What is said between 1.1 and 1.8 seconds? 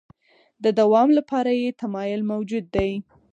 لپاره یې